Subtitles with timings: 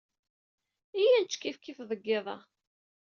[0.99, 2.37] Iyya ad nečč kifkif deg yiḍ-a.